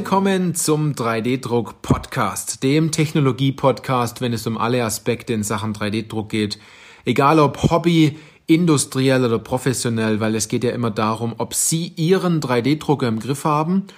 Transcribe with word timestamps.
Willkommen 0.00 0.54
zum 0.54 0.92
3D-Druck 0.92 1.82
Podcast, 1.82 2.62
dem 2.62 2.90
Technologie-Podcast, 2.90 4.22
wenn 4.22 4.32
es 4.32 4.46
um 4.46 4.56
alle 4.56 4.82
Aspekte 4.82 5.34
in 5.34 5.42
Sachen 5.42 5.74
3D-Druck 5.74 6.30
geht. 6.30 6.58
Egal 7.04 7.38
ob 7.38 7.70
Hobby, 7.70 8.16
industriell 8.46 9.22
oder 9.26 9.38
professionell, 9.38 10.18
weil 10.18 10.34
es 10.36 10.48
geht 10.48 10.64
ja 10.64 10.70
immer 10.70 10.90
darum, 10.90 11.34
ob 11.36 11.52
Sie 11.52 11.92
Ihren 11.96 12.40
3D-Drucker 12.40 13.08
im 13.08 13.18
Griff 13.20 13.44
haben 13.44 13.88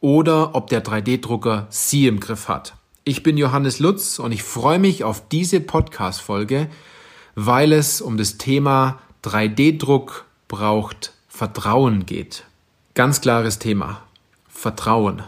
oder 0.00 0.56
ob 0.56 0.68
der 0.68 0.82
3D-Drucker 0.82 1.68
Sie 1.70 2.08
im 2.08 2.18
Griff 2.18 2.48
hat. 2.48 2.74
Ich 3.04 3.22
bin 3.22 3.38
Johannes 3.38 3.78
Lutz 3.78 4.18
und 4.18 4.32
ich 4.32 4.42
freue 4.42 4.80
mich 4.80 5.04
auf 5.04 5.28
diese 5.28 5.60
Podcast-Folge, 5.60 6.68
weil 7.36 7.72
es 7.72 8.00
um 8.00 8.16
das 8.16 8.36
Thema 8.36 8.98
3D-Druck 9.22 10.24
braucht 10.48 11.12
Vertrauen 11.28 12.04
geht. 12.04 12.46
Ganz 12.94 13.20
klares 13.20 13.60
Thema. 13.60 14.02
Vertrauen. 14.48 15.22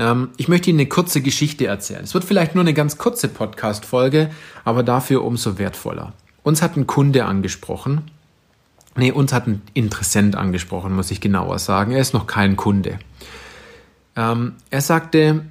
Ähm, 0.00 0.30
ich 0.38 0.48
möchte 0.48 0.70
Ihnen 0.70 0.80
eine 0.80 0.88
kurze 0.88 1.20
Geschichte 1.20 1.66
erzählen. 1.66 2.02
Es 2.02 2.14
wird 2.14 2.24
vielleicht 2.24 2.54
nur 2.54 2.64
eine 2.64 2.74
ganz 2.74 2.96
kurze 2.96 3.28
Podcast-Folge, 3.28 4.30
aber 4.64 4.82
dafür 4.82 5.22
umso 5.22 5.58
wertvoller. 5.58 6.14
Uns 6.42 6.62
hat 6.62 6.76
ein 6.76 6.86
Kunde 6.86 7.26
angesprochen. 7.26 8.10
Nee, 8.96 9.12
uns 9.12 9.32
hat 9.32 9.46
ein 9.46 9.62
Interessent 9.74 10.36
angesprochen, 10.36 10.96
muss 10.96 11.10
ich 11.10 11.20
genauer 11.20 11.58
sagen. 11.58 11.92
Er 11.92 12.00
ist 12.00 12.14
noch 12.14 12.26
kein 12.26 12.56
Kunde. 12.56 12.98
Ähm, 14.16 14.54
er 14.70 14.80
sagte, 14.80 15.44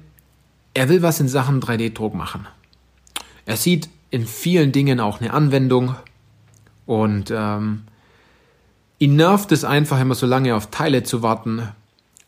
er 0.74 0.88
will 0.88 1.00
was 1.00 1.20
in 1.20 1.28
Sachen 1.28 1.62
3D-Druck 1.62 2.14
machen. 2.14 2.46
Er 3.46 3.56
sieht 3.56 3.88
in 4.10 4.26
vielen 4.26 4.72
Dingen 4.72 4.98
auch 4.98 5.20
eine 5.20 5.32
Anwendung 5.32 5.94
und 6.86 7.32
ähm, 7.34 7.84
ihn 8.98 9.14
nervt 9.14 9.52
es 9.52 9.64
einfach 9.64 10.00
immer 10.00 10.16
so 10.16 10.26
lange 10.26 10.56
auf 10.56 10.70
Teile 10.70 11.04
zu 11.04 11.22
warten, 11.22 11.68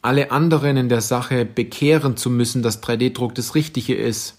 alle 0.03 0.33
anderen 0.33 0.77
in 0.77 0.89
der 0.89 1.01
Sache 1.01 1.45
bekehren 1.45 2.17
zu 2.17 2.29
müssen, 2.29 2.63
dass 2.63 2.83
3D-Druck 2.83 3.35
das 3.35 3.55
Richtige 3.55 3.95
ist. 3.95 4.37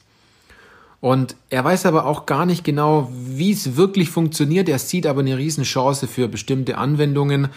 Und 1.00 1.36
er 1.50 1.64
weiß 1.64 1.86
aber 1.86 2.06
auch 2.06 2.26
gar 2.26 2.46
nicht 2.46 2.64
genau, 2.64 3.12
wie 3.12 3.52
es 3.52 3.76
wirklich 3.76 4.10
funktioniert. 4.10 4.70
Er 4.70 4.80
sieht 4.80 5.06
aber 5.06 5.22
eine 5.22 5.38
Riesenchance 5.38 6.08
für 6.08 6.28
bestimmte 6.28 6.78
Anwendungen 6.78 7.50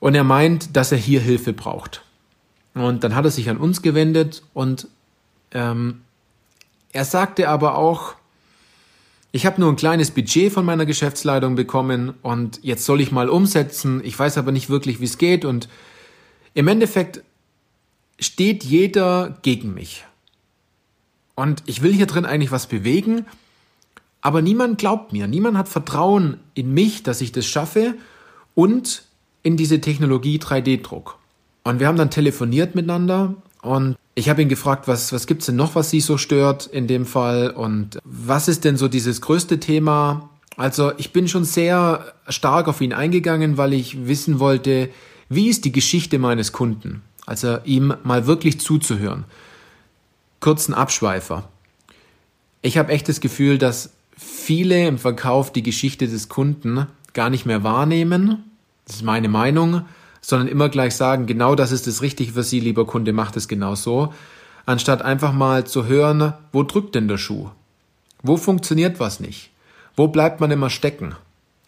und 0.00 0.14
er 0.14 0.24
meint, 0.24 0.76
dass 0.76 0.92
er 0.92 0.98
hier 0.98 1.20
Hilfe 1.20 1.52
braucht. 1.52 2.02
Und 2.74 3.04
dann 3.04 3.14
hat 3.14 3.24
er 3.24 3.30
sich 3.30 3.48
an 3.48 3.58
uns 3.58 3.82
gewendet 3.82 4.42
und 4.54 4.88
ähm, 5.52 6.00
er 6.92 7.04
sagte 7.04 7.48
aber 7.48 7.76
auch, 7.76 8.14
ich 9.32 9.46
habe 9.46 9.60
nur 9.60 9.70
ein 9.70 9.76
kleines 9.76 10.10
Budget 10.10 10.52
von 10.52 10.64
meiner 10.66 10.84
Geschäftsleitung 10.84 11.54
bekommen 11.54 12.12
und 12.20 12.60
jetzt 12.62 12.84
soll 12.84 13.00
ich 13.00 13.12
mal 13.12 13.30
umsetzen. 13.30 14.02
Ich 14.04 14.18
weiß 14.18 14.36
aber 14.36 14.52
nicht 14.52 14.68
wirklich, 14.68 15.00
wie 15.00 15.06
es 15.06 15.16
geht 15.16 15.46
und 15.46 15.68
im 16.54 16.68
Endeffekt 16.68 17.22
steht 18.18 18.64
jeder 18.64 19.38
gegen 19.42 19.74
mich. 19.74 20.04
Und 21.34 21.62
ich 21.66 21.82
will 21.82 21.92
hier 21.92 22.06
drin 22.06 22.26
eigentlich 22.26 22.52
was 22.52 22.66
bewegen, 22.66 23.26
aber 24.20 24.42
niemand 24.42 24.78
glaubt 24.78 25.12
mir, 25.12 25.26
niemand 25.26 25.56
hat 25.58 25.68
Vertrauen 25.68 26.38
in 26.54 26.72
mich, 26.72 27.02
dass 27.02 27.20
ich 27.20 27.32
das 27.32 27.46
schaffe 27.46 27.94
und 28.54 29.02
in 29.42 29.56
diese 29.56 29.80
Technologie 29.80 30.38
3D-Druck. 30.38 31.18
Und 31.64 31.80
wir 31.80 31.88
haben 31.88 31.96
dann 31.96 32.10
telefoniert 32.10 32.74
miteinander 32.74 33.34
und 33.62 33.96
ich 34.14 34.28
habe 34.28 34.42
ihn 34.42 34.48
gefragt, 34.48 34.86
was, 34.88 35.12
was 35.12 35.26
gibt's 35.26 35.46
denn 35.46 35.56
noch, 35.56 35.74
was 35.74 35.90
Sie 35.90 36.00
so 36.00 36.18
stört 36.18 36.66
in 36.66 36.86
dem 36.86 37.06
Fall 37.06 37.50
und 37.50 37.98
was 38.04 38.46
ist 38.46 38.64
denn 38.64 38.76
so 38.76 38.88
dieses 38.88 39.20
größte 39.20 39.58
Thema? 39.58 40.28
Also 40.56 40.92
ich 40.98 41.12
bin 41.12 41.28
schon 41.28 41.44
sehr 41.44 42.12
stark 42.28 42.68
auf 42.68 42.80
ihn 42.80 42.92
eingegangen, 42.92 43.56
weil 43.56 43.72
ich 43.72 44.06
wissen 44.06 44.38
wollte, 44.38 44.90
wie 45.34 45.48
ist 45.48 45.64
die 45.64 45.72
Geschichte 45.72 46.18
meines 46.18 46.52
Kunden? 46.52 47.02
Also 47.26 47.58
ihm 47.64 47.94
mal 48.04 48.26
wirklich 48.26 48.60
zuzuhören. 48.60 49.24
Kurzen 50.40 50.74
Abschweifer. 50.74 51.48
Ich 52.62 52.78
habe 52.78 52.92
echt 52.92 53.08
das 53.08 53.20
Gefühl, 53.20 53.58
dass 53.58 53.92
viele 54.16 54.86
im 54.86 54.98
Verkauf 54.98 55.52
die 55.52 55.62
Geschichte 55.62 56.08
des 56.08 56.28
Kunden 56.28 56.86
gar 57.12 57.30
nicht 57.30 57.46
mehr 57.46 57.62
wahrnehmen. 57.62 58.44
Das 58.86 58.96
ist 58.96 59.02
meine 59.02 59.28
Meinung 59.28 59.84
sondern 60.22 60.48
immer 60.48 60.68
gleich 60.68 60.94
sagen, 60.94 61.26
genau 61.26 61.54
das 61.54 61.72
ist 61.72 61.86
das 61.86 62.00
Richtige 62.00 62.32
für 62.32 62.44
Sie, 62.44 62.60
lieber 62.60 62.86
Kunde, 62.86 63.12
macht 63.12 63.36
es 63.36 63.48
genau 63.48 63.74
so, 63.74 64.14
anstatt 64.64 65.02
einfach 65.02 65.32
mal 65.32 65.66
zu 65.66 65.86
hören, 65.86 66.32
wo 66.52 66.62
drückt 66.62 66.94
denn 66.94 67.08
der 67.08 67.18
Schuh? 67.18 67.50
Wo 68.22 68.36
funktioniert 68.36 69.00
was 69.00 69.18
nicht? 69.18 69.50
Wo 69.96 70.08
bleibt 70.08 70.40
man 70.40 70.52
immer 70.52 70.70
stecken? 70.70 71.16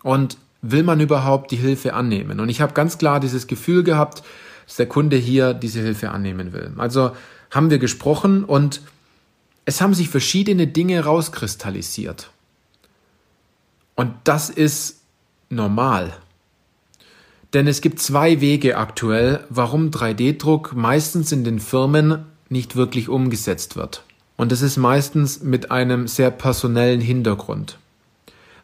Und 0.03 0.39
will 0.71 0.83
man 0.83 1.01
überhaupt 1.01 1.51
die 1.51 1.57
Hilfe 1.57 1.95
annehmen? 1.95 2.41
Und 2.41 2.49
ich 2.49 2.61
habe 2.61 2.73
ganz 2.73 2.99
klar 2.99 3.21
dieses 3.21 3.47
Gefühl 3.47 3.83
gehabt, 3.83 4.23
dass 4.67 4.77
der 4.77 4.87
Kunde 4.87 5.17
hier 5.17 5.55
diese 5.55 5.81
Hilfe 5.81 6.11
annehmen 6.11 6.53
will. 6.53 6.73
Also 6.79 7.13
haben 7.51 7.71
wir 7.71 7.79
gesprochen 7.79 8.45
und 8.45 8.81
es 9.67 9.81
haben 9.81 9.95
sich 9.95 10.09
verschiedene 10.09 10.67
Dinge 10.67 11.05
rauskristallisiert. 11.05 12.31
Und 13.95 14.13
das 14.25 14.51
ist 14.51 15.01
normal. 15.51 16.13
Denn 17.53 17.69
es 17.69 17.81
gibt 17.81 18.01
zwei 18.01 18.41
Wege 18.41 18.77
aktuell, 18.77 19.45
warum 19.49 19.91
3D-Druck 19.91 20.75
meistens 20.75 21.31
in 21.31 21.45
den 21.45 21.61
Firmen 21.61 22.25
nicht 22.49 22.75
wirklich 22.75 23.09
umgesetzt 23.09 23.77
wird. 23.77 24.03
Und 24.37 24.51
das 24.51 24.63
ist 24.63 24.77
meistens 24.77 25.43
mit 25.43 25.71
einem 25.71 26.09
sehr 26.09 26.31
personellen 26.31 27.01
Hintergrund. 27.01 27.79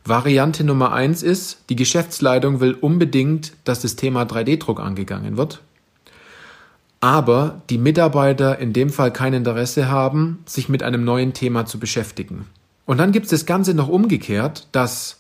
Variante 0.05 0.65
Nummer 0.65 0.93
eins 0.93 1.23
ist, 1.23 1.59
die 1.69 1.77
Geschäftsleitung 1.77 2.61
will 2.61 2.75
unbedingt, 2.75 3.53
dass 3.65 3.81
das 3.83 3.97
Thema 3.97 4.23
3D-Druck 4.23 4.81
angegangen 4.81 5.37
wird. 5.37 5.61
Aber 7.01 7.63
die 7.71 7.79
Mitarbeiter 7.79 8.59
in 8.59 8.73
dem 8.73 8.91
Fall 8.91 9.13
kein 9.13 9.33
Interesse 9.33 9.89
haben, 9.89 10.41
sich 10.47 10.69
mit 10.69 10.83
einem 10.83 11.05
neuen 11.05 11.33
Thema 11.33 11.65
zu 11.67 11.79
beschäftigen. 11.79 12.47
Und 12.85 12.99
dann 12.99 13.13
gibt 13.13 13.27
es 13.27 13.31
das 13.31 13.47
Ganze 13.47 13.73
noch 13.75 13.89
umgekehrt, 13.89 14.69
dass 14.73 15.19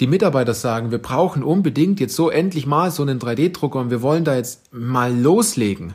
die 0.00 0.06
Mitarbeiter 0.06 0.54
sagen, 0.54 0.90
wir 0.90 0.98
brauchen 0.98 1.44
unbedingt 1.44 2.00
jetzt 2.00 2.16
so 2.16 2.30
endlich 2.30 2.66
mal 2.66 2.90
so 2.90 3.02
einen 3.02 3.20
3D-Drucker 3.20 3.78
und 3.78 3.90
wir 3.90 4.02
wollen 4.02 4.24
da 4.24 4.34
jetzt 4.34 4.72
mal 4.72 5.14
loslegen. 5.14 5.94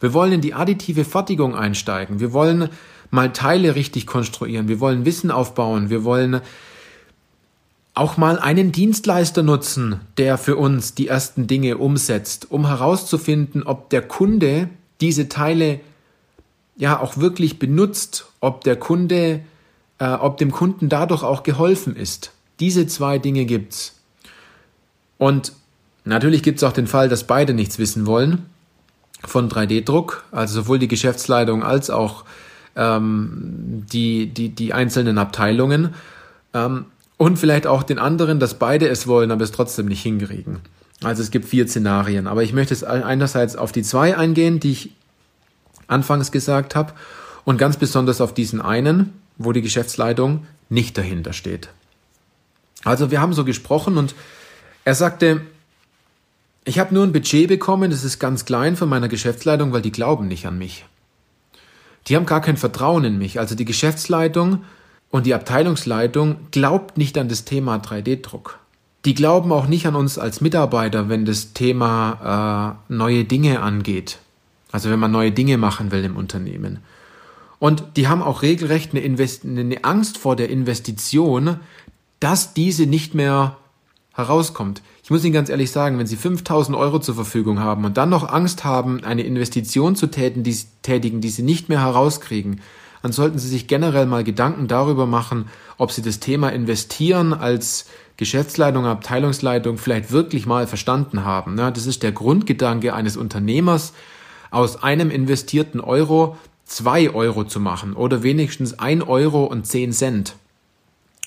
Wir 0.00 0.12
wollen 0.12 0.32
in 0.32 0.40
die 0.40 0.54
additive 0.54 1.04
Fertigung 1.04 1.54
einsteigen. 1.54 2.18
Wir 2.18 2.32
wollen 2.32 2.68
mal 3.10 3.32
Teile 3.32 3.74
richtig 3.74 4.06
konstruieren. 4.06 4.68
Wir 4.68 4.80
wollen 4.80 5.04
Wissen 5.04 5.30
aufbauen. 5.30 5.90
Wir 5.90 6.04
wollen 6.04 6.40
auch 7.98 8.16
mal 8.16 8.38
einen 8.38 8.72
Dienstleister 8.72 9.42
nutzen, 9.42 10.00
der 10.16 10.38
für 10.38 10.56
uns 10.56 10.94
die 10.94 11.08
ersten 11.08 11.46
Dinge 11.46 11.78
umsetzt, 11.78 12.50
um 12.50 12.66
herauszufinden, 12.66 13.62
ob 13.62 13.90
der 13.90 14.02
Kunde 14.02 14.68
diese 15.00 15.28
Teile 15.28 15.80
ja 16.76 17.00
auch 17.00 17.18
wirklich 17.18 17.58
benutzt, 17.58 18.26
ob 18.40 18.64
der 18.64 18.76
Kunde, 18.76 19.40
äh, 19.98 20.08
ob 20.08 20.38
dem 20.38 20.52
Kunden 20.52 20.88
dadurch 20.88 21.22
auch 21.22 21.42
geholfen 21.42 21.96
ist. 21.96 22.32
Diese 22.60 22.86
zwei 22.86 23.18
Dinge 23.18 23.44
gibt's. 23.44 24.00
Und 25.18 25.52
natürlich 26.04 26.42
gibt's 26.42 26.62
auch 26.62 26.72
den 26.72 26.86
Fall, 26.86 27.08
dass 27.08 27.24
beide 27.24 27.52
nichts 27.52 27.78
wissen 27.78 28.06
wollen 28.06 28.46
von 29.24 29.48
3D-Druck, 29.48 30.24
also 30.30 30.62
sowohl 30.62 30.78
die 30.78 30.88
Geschäftsleitung 30.88 31.64
als 31.64 31.90
auch 31.90 32.24
ähm, 32.76 33.84
die, 33.92 34.26
die, 34.26 34.50
die 34.50 34.72
einzelnen 34.72 35.18
Abteilungen. 35.18 35.94
Ähm, 36.54 36.86
und 37.18 37.38
vielleicht 37.38 37.66
auch 37.66 37.82
den 37.82 37.98
anderen, 37.98 38.40
dass 38.40 38.54
beide 38.54 38.88
es 38.88 39.06
wollen, 39.06 39.30
aber 39.30 39.44
es 39.44 39.52
trotzdem 39.52 39.86
nicht 39.86 40.02
hinkriegen. 40.02 40.60
Also 41.02 41.22
es 41.22 41.30
gibt 41.30 41.44
vier 41.44 41.68
Szenarien. 41.68 42.26
Aber 42.26 42.42
ich 42.42 42.52
möchte 42.52 42.72
jetzt 42.72 42.84
einerseits 42.84 43.56
auf 43.56 43.72
die 43.72 43.82
zwei 43.82 44.16
eingehen, 44.16 44.60
die 44.60 44.72
ich 44.72 44.90
anfangs 45.86 46.32
gesagt 46.32 46.74
habe, 46.74 46.94
und 47.44 47.56
ganz 47.56 47.76
besonders 47.76 48.20
auf 48.20 48.34
diesen 48.34 48.60
einen, 48.60 49.12
wo 49.36 49.52
die 49.52 49.62
Geschäftsleitung 49.62 50.46
nicht 50.68 50.98
dahinter 50.98 51.32
steht. 51.32 51.70
Also 52.84 53.10
wir 53.10 53.20
haben 53.20 53.32
so 53.32 53.44
gesprochen 53.44 53.96
und 53.96 54.14
er 54.84 54.94
sagte, 54.94 55.40
ich 56.64 56.78
habe 56.78 56.94
nur 56.94 57.04
ein 57.04 57.12
Budget 57.12 57.48
bekommen, 57.48 57.90
das 57.90 58.04
ist 58.04 58.18
ganz 58.18 58.44
klein 58.44 58.76
von 58.76 58.88
meiner 58.88 59.08
Geschäftsleitung, 59.08 59.72
weil 59.72 59.80
die 59.80 59.92
glauben 59.92 60.28
nicht 60.28 60.46
an 60.46 60.58
mich. 60.58 60.84
Die 62.06 62.16
haben 62.16 62.26
gar 62.26 62.42
kein 62.42 62.58
Vertrauen 62.58 63.04
in 63.04 63.18
mich. 63.18 63.40
Also 63.40 63.54
die 63.54 63.64
Geschäftsleitung 63.64 64.64
und 65.10 65.26
die 65.26 65.34
Abteilungsleitung 65.34 66.36
glaubt 66.50 66.98
nicht 66.98 67.16
an 67.18 67.28
das 67.28 67.44
Thema 67.44 67.76
3D-Druck. 67.76 68.58
Die 69.04 69.14
glauben 69.14 69.52
auch 69.52 69.66
nicht 69.66 69.86
an 69.86 69.94
uns 69.94 70.18
als 70.18 70.40
Mitarbeiter, 70.40 71.08
wenn 71.08 71.24
das 71.24 71.52
Thema 71.52 72.76
äh, 72.88 72.92
neue 72.92 73.24
Dinge 73.24 73.60
angeht. 73.60 74.18
Also 74.70 74.90
wenn 74.90 74.98
man 74.98 75.10
neue 75.10 75.32
Dinge 75.32 75.56
machen 75.56 75.92
will 75.92 76.04
im 76.04 76.16
Unternehmen. 76.16 76.80
Und 77.58 77.84
die 77.96 78.06
haben 78.06 78.22
auch 78.22 78.42
regelrecht 78.42 78.92
eine, 78.92 79.00
Invest 79.00 79.44
eine 79.44 79.84
Angst 79.84 80.18
vor 80.18 80.36
der 80.36 80.50
Investition, 80.50 81.58
dass 82.20 82.54
diese 82.54 82.86
nicht 82.86 83.14
mehr 83.14 83.56
herauskommt. 84.14 84.82
Ich 85.02 85.10
muss 85.10 85.24
Ihnen 85.24 85.32
ganz 85.32 85.48
ehrlich 85.48 85.70
sagen, 85.70 85.98
wenn 85.98 86.06
Sie 86.06 86.16
5000 86.16 86.76
Euro 86.76 86.98
zur 86.98 87.14
Verfügung 87.14 87.60
haben 87.60 87.84
und 87.84 87.96
dann 87.96 88.10
noch 88.10 88.28
Angst 88.28 88.64
haben, 88.64 89.02
eine 89.04 89.22
Investition 89.22 89.96
zu 89.96 90.08
tätigen, 90.08 90.42
die, 90.42 90.56
tätigen, 90.82 91.20
die 91.20 91.30
Sie 91.30 91.42
nicht 91.42 91.68
mehr 91.68 91.80
herauskriegen, 91.80 92.60
dann 93.02 93.12
sollten 93.12 93.38
Sie 93.38 93.48
sich 93.48 93.66
generell 93.66 94.06
mal 94.06 94.24
Gedanken 94.24 94.68
darüber 94.68 95.06
machen, 95.06 95.46
ob 95.76 95.92
Sie 95.92 96.02
das 96.02 96.20
Thema 96.20 96.50
Investieren 96.50 97.32
als 97.32 97.86
Geschäftsleitung, 98.16 98.84
Abteilungsleitung 98.84 99.78
vielleicht 99.78 100.10
wirklich 100.10 100.44
mal 100.44 100.66
verstanden 100.66 101.24
haben. 101.24 101.56
das 101.56 101.86
ist 101.86 102.02
der 102.02 102.12
Grundgedanke 102.12 102.92
eines 102.92 103.16
Unternehmers, 103.16 103.92
aus 104.50 104.82
einem 104.82 105.10
investierten 105.10 105.80
Euro 105.80 106.36
zwei 106.64 107.10
Euro 107.14 107.44
zu 107.44 107.60
machen 107.60 107.94
oder 107.94 108.22
wenigstens 108.22 108.78
ein 108.78 109.02
Euro 109.02 109.44
und 109.44 109.66
zehn 109.66 109.92
Cent 109.92 110.34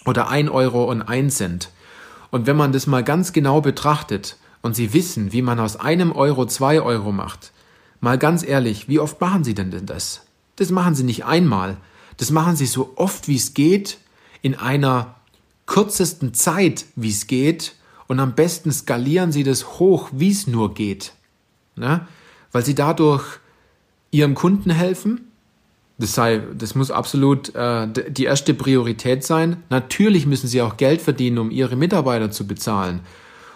oder 0.05 0.29
ein 0.29 0.49
Euro 0.49 0.85
und 0.85 1.01
ein 1.01 1.29
Cent. 1.29 1.69
Und 2.29 2.47
wenn 2.47 2.55
man 2.55 2.71
das 2.71 2.87
mal 2.87 3.03
ganz 3.03 3.33
genau 3.33 3.61
betrachtet 3.61 4.37
und 4.61 4.75
Sie 4.75 4.93
wissen, 4.93 5.33
wie 5.33 5.41
man 5.41 5.59
aus 5.59 5.77
einem 5.77 6.11
Euro 6.11 6.45
zwei 6.45 6.81
Euro 6.81 7.11
macht, 7.11 7.51
mal 7.99 8.17
ganz 8.17 8.43
ehrlich, 8.43 8.87
wie 8.87 8.99
oft 8.99 9.19
machen 9.21 9.43
Sie 9.43 9.53
denn 9.53 9.71
denn 9.71 9.85
das? 9.85 10.21
Das 10.55 10.69
machen 10.69 10.95
Sie 10.95 11.03
nicht 11.03 11.25
einmal. 11.25 11.77
Das 12.17 12.31
machen 12.31 12.55
Sie 12.55 12.65
so 12.65 12.93
oft 12.95 13.27
wie 13.27 13.35
es 13.35 13.53
geht, 13.53 13.97
in 14.41 14.55
einer 14.55 15.15
kürzesten 15.65 16.33
Zeit 16.33 16.85
wie 16.95 17.09
es 17.09 17.27
geht 17.27 17.75
und 18.07 18.19
am 18.19 18.35
besten 18.35 18.71
skalieren 18.71 19.31
Sie 19.31 19.43
das 19.43 19.79
hoch, 19.79 20.09
wie 20.11 20.31
es 20.31 20.47
nur 20.47 20.73
geht. 20.73 21.13
Ne? 21.75 22.07
Weil 22.51 22.65
Sie 22.65 22.75
dadurch 22.75 23.39
Ihrem 24.11 24.35
Kunden 24.35 24.69
helfen, 24.69 25.31
das 26.01 26.15
sei, 26.15 26.41
das 26.57 26.73
muss 26.73 26.89
absolut 26.89 27.53
äh, 27.53 27.87
die 27.87 28.25
erste 28.25 28.55
Priorität 28.55 29.23
sein. 29.23 29.63
Natürlich 29.69 30.25
müssen 30.25 30.47
sie 30.47 30.61
auch 30.61 30.75
Geld 30.77 30.99
verdienen, 30.99 31.37
um 31.37 31.51
ihre 31.51 31.75
Mitarbeiter 31.75 32.31
zu 32.31 32.47
bezahlen 32.47 33.01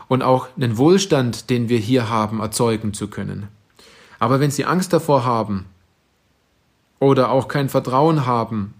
und 0.07 0.21
auch 0.21 0.47
einen 0.55 0.77
Wohlstand, 0.77 1.49
den 1.49 1.69
wir 1.69 1.79
hier 1.79 2.07
haben, 2.07 2.39
erzeugen 2.39 2.93
zu 2.93 3.07
können. 3.07 3.47
Aber 4.19 4.39
wenn 4.39 4.51
sie 4.51 4.63
Angst 4.63 4.93
davor 4.93 5.25
haben 5.25 5.65
oder 6.99 7.31
auch 7.31 7.47
kein 7.47 7.69
Vertrauen 7.69 8.25
haben, 8.25 8.73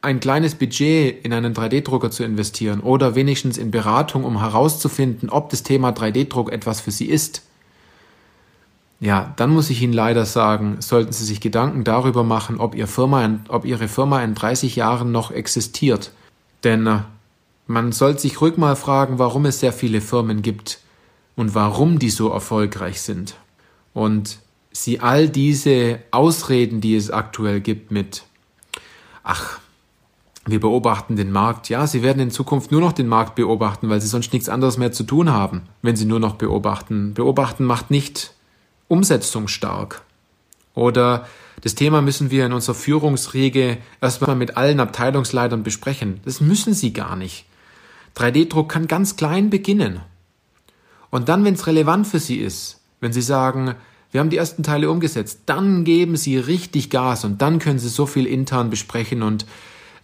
ein 0.00 0.20
kleines 0.20 0.54
Budget 0.54 1.24
in 1.24 1.32
einen 1.32 1.54
3D-Drucker 1.54 2.10
zu 2.10 2.22
investieren 2.24 2.80
oder 2.80 3.14
wenigstens 3.14 3.58
in 3.58 3.70
Beratung, 3.70 4.24
um 4.24 4.40
herauszufinden, 4.40 5.28
ob 5.28 5.50
das 5.50 5.62
Thema 5.64 5.90
3D-Druck 5.90 6.52
etwas 6.52 6.80
für 6.80 6.92
sie 6.92 7.06
ist, 7.06 7.42
ja, 9.00 9.32
dann 9.36 9.50
muss 9.50 9.70
ich 9.70 9.80
Ihnen 9.80 9.92
leider 9.92 10.24
sagen, 10.24 10.78
sollten 10.80 11.12
Sie 11.12 11.24
sich 11.24 11.40
Gedanken 11.40 11.84
darüber 11.84 12.24
machen, 12.24 12.58
ob, 12.58 12.74
Ihr 12.74 12.88
Firma, 12.88 13.38
ob 13.48 13.64
Ihre 13.64 13.86
Firma 13.86 14.22
in 14.22 14.34
30 14.34 14.74
Jahren 14.74 15.12
noch 15.12 15.30
existiert. 15.30 16.12
Denn 16.64 16.86
äh, 16.86 17.00
man 17.68 17.92
sollte 17.92 18.20
sich 18.20 18.40
ruhig 18.40 18.56
mal 18.56 18.74
fragen, 18.74 19.18
warum 19.18 19.46
es 19.46 19.60
sehr 19.60 19.72
viele 19.72 20.00
Firmen 20.00 20.42
gibt 20.42 20.80
und 21.36 21.54
warum 21.54 22.00
die 22.00 22.10
so 22.10 22.28
erfolgreich 22.30 23.00
sind. 23.00 23.36
Und 23.94 24.40
Sie 24.80 25.00
all 25.00 25.28
diese 25.28 25.98
Ausreden, 26.12 26.80
die 26.80 26.94
es 26.94 27.10
aktuell 27.10 27.60
gibt 27.60 27.90
mit, 27.90 28.22
ach, 29.24 29.58
wir 30.46 30.60
beobachten 30.60 31.16
den 31.16 31.32
Markt. 31.32 31.68
Ja, 31.68 31.88
Sie 31.88 32.04
werden 32.04 32.20
in 32.20 32.30
Zukunft 32.30 32.70
nur 32.70 32.80
noch 32.80 32.92
den 32.92 33.08
Markt 33.08 33.34
beobachten, 33.34 33.88
weil 33.88 34.00
Sie 34.00 34.06
sonst 34.06 34.32
nichts 34.32 34.48
anderes 34.48 34.78
mehr 34.78 34.92
zu 34.92 35.02
tun 35.02 35.32
haben, 35.32 35.62
wenn 35.82 35.96
Sie 35.96 36.04
nur 36.04 36.20
noch 36.20 36.36
beobachten. 36.36 37.12
Beobachten 37.12 37.64
macht 37.64 37.90
nicht 37.90 38.32
umsetzungsstark. 38.86 40.02
Oder 40.74 41.26
das 41.62 41.74
Thema 41.74 42.00
müssen 42.00 42.30
wir 42.30 42.46
in 42.46 42.52
unserer 42.52 42.76
Führungsriege 42.76 43.78
erstmal 44.00 44.36
mit 44.36 44.56
allen 44.56 44.78
Abteilungsleitern 44.78 45.64
besprechen. 45.64 46.20
Das 46.24 46.40
müssen 46.40 46.72
sie 46.72 46.92
gar 46.92 47.16
nicht. 47.16 47.46
3D-Druck 48.14 48.68
kann 48.68 48.86
ganz 48.86 49.16
klein 49.16 49.50
beginnen. 49.50 50.02
Und 51.10 51.28
dann, 51.28 51.44
wenn 51.44 51.54
es 51.54 51.66
relevant 51.66 52.06
für 52.06 52.20
sie 52.20 52.36
ist, 52.36 52.80
wenn 53.00 53.12
sie 53.12 53.22
sagen, 53.22 53.74
wir 54.10 54.20
haben 54.20 54.30
die 54.30 54.36
ersten 54.36 54.62
Teile 54.62 54.90
umgesetzt, 54.90 55.40
dann 55.46 55.84
geben 55.84 56.16
sie 56.16 56.38
richtig 56.38 56.90
Gas 56.90 57.24
und 57.24 57.42
dann 57.42 57.58
können 57.58 57.78
sie 57.78 57.88
so 57.88 58.06
viel 58.06 58.26
intern 58.26 58.70
besprechen 58.70 59.22
und 59.22 59.44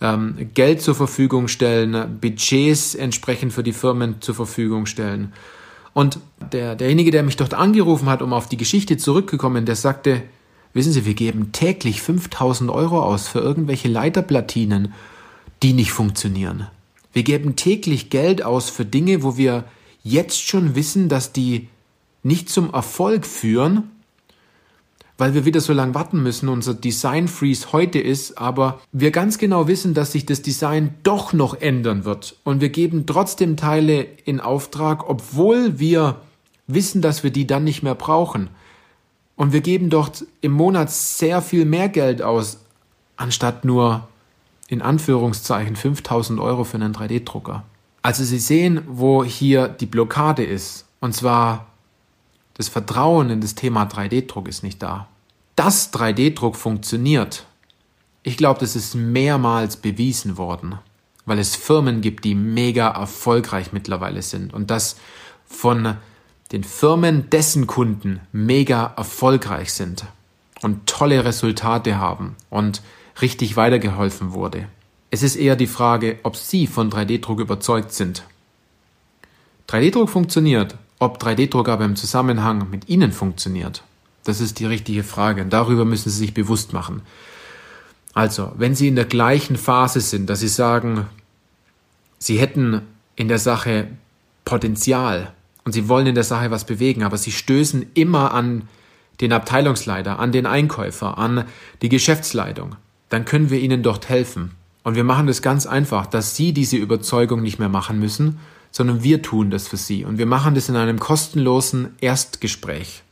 ähm, 0.00 0.50
Geld 0.54 0.82
zur 0.82 0.94
Verfügung 0.94 1.48
stellen, 1.48 2.18
Budgets 2.20 2.94
entsprechend 2.94 3.52
für 3.52 3.62
die 3.62 3.72
Firmen 3.72 4.20
zur 4.20 4.34
Verfügung 4.34 4.86
stellen. 4.86 5.32
Und 5.94 6.18
der, 6.52 6.74
derjenige, 6.74 7.10
der 7.10 7.22
mich 7.22 7.36
dort 7.36 7.54
angerufen 7.54 8.08
hat, 8.08 8.20
um 8.20 8.32
auf 8.32 8.48
die 8.48 8.56
Geschichte 8.56 8.96
zurückzukommen, 8.96 9.64
der 9.64 9.76
sagte, 9.76 10.22
wissen 10.72 10.92
Sie, 10.92 11.06
wir 11.06 11.14
geben 11.14 11.52
täglich 11.52 12.02
5000 12.02 12.70
Euro 12.70 13.00
aus 13.00 13.28
für 13.28 13.38
irgendwelche 13.38 13.88
Leiterplatinen, 13.88 14.92
die 15.62 15.72
nicht 15.72 15.92
funktionieren. 15.92 16.66
Wir 17.12 17.22
geben 17.22 17.54
täglich 17.54 18.10
Geld 18.10 18.44
aus 18.44 18.68
für 18.70 18.84
Dinge, 18.84 19.22
wo 19.22 19.36
wir 19.36 19.64
jetzt 20.02 20.42
schon 20.46 20.74
wissen, 20.74 21.08
dass 21.08 21.32
die 21.32 21.68
nicht 22.24 22.50
zum 22.50 22.74
Erfolg 22.74 23.24
führen, 23.24 23.90
weil 25.16 25.34
wir 25.34 25.44
wieder 25.44 25.60
so 25.60 25.72
lange 25.72 25.94
warten 25.94 26.22
müssen, 26.22 26.48
unser 26.48 26.74
Design 26.74 27.28
Freeze 27.28 27.72
heute 27.72 27.98
ist, 27.98 28.38
aber 28.38 28.80
wir 28.92 29.10
ganz 29.10 29.38
genau 29.38 29.68
wissen, 29.68 29.94
dass 29.94 30.12
sich 30.12 30.26
das 30.26 30.42
Design 30.42 30.94
doch 31.02 31.32
noch 31.32 31.54
ändern 31.54 32.04
wird 32.04 32.36
und 32.44 32.60
wir 32.60 32.70
geben 32.70 33.06
trotzdem 33.06 33.56
Teile 33.56 34.06
in 34.24 34.40
Auftrag, 34.40 35.08
obwohl 35.08 35.78
wir 35.78 36.16
wissen, 36.66 37.02
dass 37.02 37.22
wir 37.22 37.30
die 37.30 37.46
dann 37.46 37.64
nicht 37.64 37.82
mehr 37.82 37.94
brauchen. 37.94 38.48
Und 39.36 39.52
wir 39.52 39.60
geben 39.60 39.90
dort 39.90 40.24
im 40.40 40.52
Monat 40.52 40.90
sehr 40.90 41.42
viel 41.42 41.64
mehr 41.64 41.88
Geld 41.88 42.22
aus, 42.22 42.58
anstatt 43.16 43.64
nur 43.64 44.06
in 44.68 44.80
Anführungszeichen 44.80 45.76
5000 45.76 46.40
Euro 46.40 46.64
für 46.64 46.76
einen 46.76 46.94
3D-Drucker. 46.94 47.64
Also 48.02 48.22
Sie 48.22 48.38
sehen, 48.38 48.82
wo 48.86 49.24
hier 49.24 49.68
die 49.68 49.86
Blockade 49.86 50.44
ist. 50.44 50.86
Und 51.00 51.14
zwar 51.14 51.66
das 52.54 52.68
Vertrauen 52.68 53.30
in 53.30 53.40
das 53.40 53.54
Thema 53.54 53.84
3D-Druck 53.84 54.48
ist 54.48 54.62
nicht 54.62 54.82
da. 54.82 55.08
Dass 55.56 55.92
3D-Druck 55.92 56.56
funktioniert, 56.56 57.44
ich 58.22 58.36
glaube, 58.36 58.60
das 58.60 58.76
ist 58.76 58.94
mehrmals 58.94 59.76
bewiesen 59.76 60.36
worden, 60.36 60.78
weil 61.26 61.38
es 61.38 61.56
Firmen 61.56 62.00
gibt, 62.00 62.24
die 62.24 62.34
mega 62.34 62.88
erfolgreich 62.88 63.72
mittlerweile 63.72 64.22
sind 64.22 64.54
und 64.54 64.70
das 64.70 64.96
von 65.46 65.96
den 66.52 66.64
Firmen, 66.64 67.30
dessen 67.30 67.66
Kunden 67.66 68.20
mega 68.32 68.94
erfolgreich 68.96 69.72
sind 69.72 70.04
und 70.62 70.86
tolle 70.86 71.24
Resultate 71.24 71.98
haben 71.98 72.36
und 72.50 72.82
richtig 73.20 73.56
weitergeholfen 73.56 74.32
wurde. 74.32 74.68
Es 75.10 75.22
ist 75.22 75.36
eher 75.36 75.56
die 75.56 75.66
Frage, 75.66 76.18
ob 76.22 76.36
Sie 76.36 76.66
von 76.66 76.90
3D-Druck 76.90 77.40
überzeugt 77.40 77.92
sind. 77.92 78.24
3D-Druck 79.68 80.10
funktioniert, 80.10 80.76
ob 80.98 81.22
3D-Druck 81.22 81.68
aber 81.68 81.84
im 81.84 81.96
Zusammenhang 81.96 82.70
mit 82.70 82.88
Ihnen 82.88 83.12
funktioniert, 83.12 83.82
das 84.24 84.40
ist 84.40 84.58
die 84.58 84.66
richtige 84.66 85.04
Frage. 85.04 85.44
Darüber 85.44 85.84
müssen 85.84 86.10
Sie 86.10 86.18
sich 86.18 86.34
bewusst 86.34 86.72
machen. 86.72 87.02
Also, 88.14 88.52
wenn 88.56 88.74
Sie 88.74 88.88
in 88.88 88.96
der 88.96 89.04
gleichen 89.04 89.56
Phase 89.56 90.00
sind, 90.00 90.30
dass 90.30 90.40
Sie 90.40 90.48
sagen, 90.48 91.06
Sie 92.18 92.38
hätten 92.38 92.82
in 93.16 93.28
der 93.28 93.38
Sache 93.38 93.88
Potenzial 94.44 95.32
und 95.64 95.72
Sie 95.72 95.88
wollen 95.88 96.06
in 96.06 96.14
der 96.14 96.24
Sache 96.24 96.50
was 96.50 96.64
bewegen, 96.64 97.02
aber 97.02 97.18
Sie 97.18 97.32
stößen 97.32 97.86
immer 97.94 98.32
an 98.32 98.68
den 99.20 99.32
Abteilungsleiter, 99.32 100.18
an 100.18 100.32
den 100.32 100.46
Einkäufer, 100.46 101.18
an 101.18 101.44
die 101.82 101.88
Geschäftsleitung, 101.88 102.76
dann 103.08 103.24
können 103.24 103.50
wir 103.50 103.60
Ihnen 103.60 103.82
dort 103.82 104.08
helfen. 104.08 104.52
Und 104.82 104.96
wir 104.96 105.04
machen 105.04 105.26
das 105.26 105.42
ganz 105.42 105.66
einfach, 105.66 106.06
dass 106.06 106.36
Sie 106.36 106.52
diese 106.52 106.76
Überzeugung 106.76 107.42
nicht 107.42 107.58
mehr 107.58 107.68
machen 107.68 107.98
müssen, 107.98 108.38
sondern 108.74 109.04
wir 109.04 109.22
tun 109.22 109.52
das 109.52 109.68
für 109.68 109.76
Sie. 109.76 110.04
Und 110.04 110.18
wir 110.18 110.26
machen 110.26 110.56
das 110.56 110.68
in 110.68 110.74
einem 110.74 110.98
kostenlosen 110.98 111.94
Erstgespräch, 112.00 113.04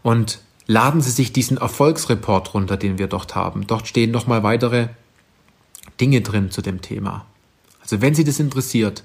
Und 0.01 0.39
laden 0.65 1.01
Sie 1.01 1.11
sich 1.11 1.33
diesen 1.33 1.57
Erfolgsreport 1.57 2.53
runter, 2.53 2.77
den 2.77 2.97
wir 2.97 3.07
dort 3.07 3.35
haben. 3.35 3.67
Dort 3.67 3.87
stehen 3.87 4.11
nochmal 4.11 4.43
weitere 4.43 4.87
Dinge 5.99 6.21
drin 6.21 6.51
zu 6.51 6.61
dem 6.61 6.81
Thema. 6.81 7.25
Also 7.81 8.01
wenn 8.01 8.15
Sie 8.15 8.23
das 8.23 8.39
interessiert, 8.39 9.03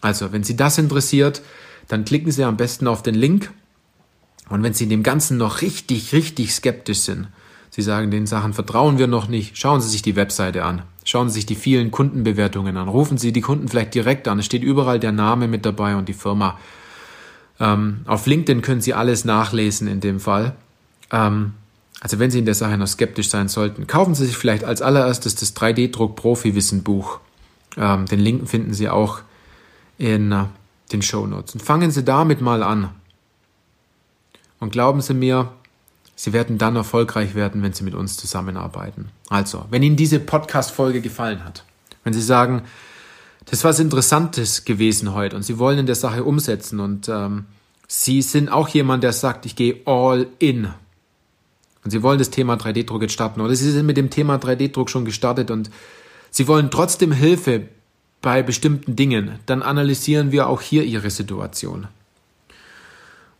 Also, 0.00 0.32
wenn 0.32 0.44
Sie 0.44 0.56
das 0.56 0.78
interessiert, 0.78 1.42
dann 1.88 2.04
klicken 2.04 2.32
Sie 2.32 2.44
am 2.44 2.56
besten 2.56 2.86
auf 2.86 3.02
den 3.02 3.14
Link. 3.14 3.50
Und 4.48 4.62
wenn 4.62 4.74
Sie 4.74 4.84
in 4.84 4.90
dem 4.90 5.02
Ganzen 5.02 5.36
noch 5.36 5.62
richtig, 5.62 6.12
richtig 6.12 6.52
skeptisch 6.52 7.00
sind, 7.00 7.28
Sie 7.70 7.82
sagen, 7.82 8.10
den 8.10 8.26
Sachen 8.26 8.52
vertrauen 8.52 8.98
wir 8.98 9.06
noch 9.06 9.28
nicht, 9.28 9.56
schauen 9.56 9.80
Sie 9.80 9.88
sich 9.88 10.02
die 10.02 10.16
Webseite 10.16 10.64
an. 10.64 10.82
Schauen 11.04 11.30
Sie 11.30 11.36
sich 11.36 11.46
die 11.46 11.54
vielen 11.54 11.90
Kundenbewertungen 11.90 12.76
an. 12.76 12.88
Rufen 12.88 13.16
Sie 13.16 13.32
die 13.32 13.40
Kunden 13.40 13.68
vielleicht 13.68 13.94
direkt 13.94 14.28
an. 14.28 14.38
Es 14.38 14.44
steht 14.44 14.62
überall 14.62 15.00
der 15.00 15.12
Name 15.12 15.48
mit 15.48 15.64
dabei 15.64 15.96
und 15.96 16.08
die 16.08 16.12
Firma. 16.12 16.58
Ähm, 17.58 18.02
auf 18.06 18.26
LinkedIn 18.26 18.60
können 18.60 18.82
Sie 18.82 18.92
alles 18.92 19.24
nachlesen 19.24 19.88
in 19.88 20.00
dem 20.00 20.20
Fall. 20.20 20.54
Ähm, 21.10 21.54
also 22.00 22.18
wenn 22.18 22.30
Sie 22.30 22.40
in 22.40 22.44
der 22.44 22.54
Sache 22.54 22.76
noch 22.76 22.88
skeptisch 22.88 23.30
sein 23.30 23.48
sollten, 23.48 23.86
kaufen 23.86 24.14
Sie 24.14 24.26
sich 24.26 24.36
vielleicht 24.36 24.64
als 24.64 24.82
allererstes 24.82 25.34
das 25.34 25.56
3D-Druck-Profi-Wissen-Buch. 25.56 27.20
Ähm, 27.76 28.06
den 28.06 28.20
Link 28.20 28.48
finden 28.48 28.74
Sie 28.74 28.88
auch 28.88 29.20
in 29.98 30.32
äh, 30.32 30.44
den 30.92 31.02
Show 31.02 31.26
Notes. 31.26 31.54
Und 31.54 31.60
fangen 31.60 31.90
Sie 31.90 32.04
damit 32.04 32.40
mal 32.40 32.62
an. 32.62 32.90
Und 34.60 34.72
glauben 34.72 35.00
Sie 35.00 35.14
mir, 35.14 35.52
Sie 36.14 36.32
werden 36.32 36.58
dann 36.58 36.76
erfolgreich 36.76 37.34
werden, 37.34 37.62
wenn 37.62 37.72
Sie 37.72 37.84
mit 37.84 37.94
uns 37.94 38.16
zusammenarbeiten. 38.16 39.08
Also, 39.28 39.64
wenn 39.70 39.82
Ihnen 39.82 39.96
diese 39.96 40.20
Podcast-Folge 40.20 41.00
gefallen 41.00 41.44
hat, 41.44 41.64
wenn 42.04 42.12
Sie 42.12 42.20
sagen, 42.20 42.62
das 43.44 43.60
ist 43.60 43.64
was 43.64 43.80
Interessantes 43.80 44.64
gewesen 44.64 45.14
heute 45.14 45.34
und 45.36 45.42
Sie 45.42 45.58
wollen 45.58 45.78
in 45.78 45.86
der 45.86 45.94
Sache 45.94 46.24
umsetzen 46.24 46.80
und 46.80 47.08
ähm, 47.08 47.46
Sie 47.88 48.22
sind 48.22 48.50
auch 48.50 48.68
jemand, 48.68 49.02
der 49.02 49.12
sagt, 49.12 49.46
ich 49.46 49.56
gehe 49.56 49.80
all 49.84 50.28
in 50.38 50.68
und 51.84 51.90
Sie 51.90 52.02
wollen 52.02 52.18
das 52.18 52.30
Thema 52.30 52.54
3D-Druck 52.54 53.02
jetzt 53.02 53.14
starten 53.14 53.40
oder 53.40 53.54
Sie 53.54 53.70
sind 53.70 53.86
mit 53.86 53.96
dem 53.96 54.10
Thema 54.10 54.36
3D-Druck 54.36 54.90
schon 54.90 55.04
gestartet 55.04 55.50
und 55.50 55.70
Sie 56.34 56.48
wollen 56.48 56.70
trotzdem 56.70 57.12
Hilfe 57.12 57.68
bei 58.22 58.42
bestimmten 58.42 58.96
Dingen, 58.96 59.38
dann 59.44 59.62
analysieren 59.62 60.32
wir 60.32 60.48
auch 60.48 60.62
hier 60.62 60.82
Ihre 60.82 61.10
Situation. 61.10 61.88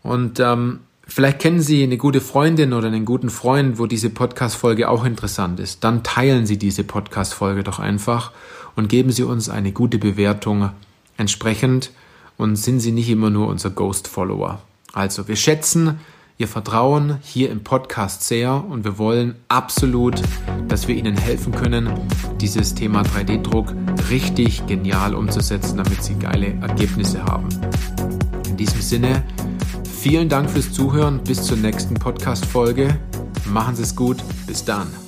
Und 0.03 0.41
ähm, 0.41 0.81
vielleicht 1.07 1.39
kennen 1.39 1.61
Sie 1.61 1.83
eine 1.83 1.97
gute 1.97 2.21
Freundin 2.21 2.75
oder 2.75 2.89
einen 2.89 3.07
guten 3.07 3.31
Freund, 3.31 3.79
wo 3.79 3.87
diese 3.87 4.11
Podcast-Folge 4.11 4.91
auch 4.91 5.07
interessant 5.07 5.59
ist. 5.59 5.83
Dann 5.85 6.03
teilen 6.03 6.45
Sie 6.45 6.59
diese 6.59 6.85
Podcast-Folge 6.85 7.65
doch 7.65 7.79
einfach 7.79 8.33
und 8.77 8.91
geben 8.91 9.11
Sie 9.11 9.23
uns 9.23 9.49
eine 9.49 9.73
gute 9.73 9.97
Bewertung 9.97 10.71
entsprechend 11.17 11.93
und 12.37 12.57
sind 12.57 12.81
Sie 12.81 12.93
nicht 12.93 13.09
immer 13.09 13.31
nur 13.31 13.49
unser 13.49 13.71
Ghost-Follower. 13.71 14.61
Also, 14.93 15.29
wir 15.29 15.37
schätzen 15.37 15.99
Ihr 16.43 16.49
Vertrauen 16.49 17.19
hier 17.23 17.51
im 17.51 17.63
Podcast 17.63 18.25
sehr 18.25 18.65
und 18.69 18.83
wir 18.83 18.99
wollen 18.99 19.37
absolut, 19.47 20.21
dass 20.67 20.89
wir 20.89 20.97
Ihnen 20.97 21.17
helfen 21.17 21.53
können, 21.53 21.89
dieses 22.41 22.75
Thema 22.75 23.03
3D-Druck 23.03 23.73
richtig 24.11 24.67
genial 24.67 25.15
umzusetzen, 25.15 25.77
damit 25.77 26.03
Sie 26.03 26.17
geile 26.17 26.49
Ergebnisse 26.55 27.23
haben. 27.23 27.49
In 28.49 28.57
diesem 28.57 28.81
Sinne, 28.81 29.23
vielen 30.01 30.29
Dank 30.29 30.51
fürs 30.51 30.73
Zuhören. 30.73 31.23
Bis 31.23 31.45
zur 31.45 31.59
nächsten 31.59 31.95
Podcast-Folge. 31.95 32.99
Machen 33.45 33.77
Sie 33.77 33.85
es 33.85 33.95
gut. 33.95 34.17
Bis 34.45 34.65
dann. 34.65 35.02